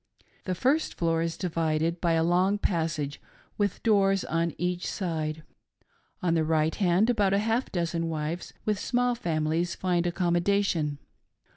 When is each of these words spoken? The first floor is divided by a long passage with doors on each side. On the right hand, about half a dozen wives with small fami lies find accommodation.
The 0.45 0.55
first 0.55 0.95
floor 0.95 1.21
is 1.21 1.37
divided 1.37 2.01
by 2.01 2.13
a 2.13 2.23
long 2.23 2.57
passage 2.57 3.21
with 3.59 3.83
doors 3.83 4.23
on 4.23 4.55
each 4.57 4.87
side. 4.89 5.43
On 6.23 6.33
the 6.33 6.43
right 6.43 6.73
hand, 6.73 7.07
about 7.11 7.33
half 7.33 7.67
a 7.67 7.69
dozen 7.69 8.09
wives 8.09 8.51
with 8.65 8.79
small 8.79 9.15
fami 9.15 9.49
lies 9.49 9.75
find 9.75 10.07
accommodation. 10.07 10.97